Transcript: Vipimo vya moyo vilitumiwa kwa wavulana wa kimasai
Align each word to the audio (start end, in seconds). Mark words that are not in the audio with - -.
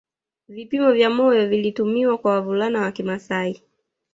Vipimo 0.47 0.91
vya 0.91 1.09
moyo 1.09 1.47
vilitumiwa 1.47 2.17
kwa 2.17 2.31
wavulana 2.31 2.81
wa 2.81 2.91
kimasai 2.91 3.63